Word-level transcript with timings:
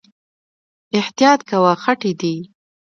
احتياط 0.99 1.39
کوه، 1.49 1.73
خټې 1.83 2.11
دي 2.21 2.35